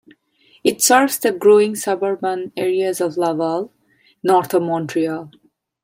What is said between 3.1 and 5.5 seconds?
Laval, North of Montreal.